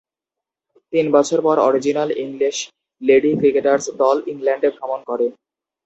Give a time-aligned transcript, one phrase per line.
[0.93, 2.57] তিন বছর পর অরিজিনাল ইংলিশ
[3.01, 5.25] লেডি ক্রিকেটার্স দল ইংল্যান্ডে ভ্রমণ করে।